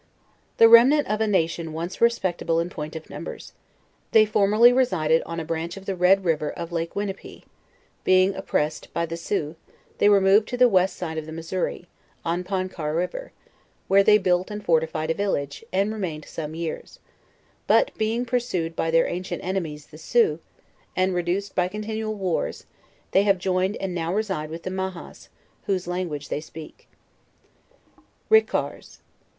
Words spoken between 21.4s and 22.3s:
by continual